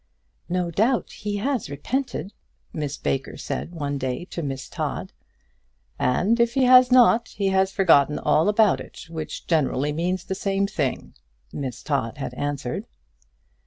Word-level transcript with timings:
"No 0.49 0.71
doubt 0.71 1.11
he 1.11 1.35
has 1.37 1.69
repented," 1.69 2.33
Miss 2.73 2.97
Baker 2.97 3.37
said 3.37 3.71
one 3.75 3.99
day 3.99 4.25
to 4.31 4.41
Miss 4.41 4.67
Todd. 4.67 5.13
"And 5.99 6.39
if 6.39 6.55
he 6.55 6.63
has 6.63 6.91
not, 6.91 7.27
he 7.27 7.49
has 7.49 7.71
forgotten 7.71 8.17
all 8.17 8.49
about 8.49 8.79
it, 8.81 9.05
which 9.09 9.45
generally 9.45 9.91
means 9.93 10.23
the 10.23 10.33
same 10.33 10.65
thing," 10.65 11.13
Miss 11.53 11.83
Todd 11.83 12.17
had 12.17 12.33
answered. 12.33 12.87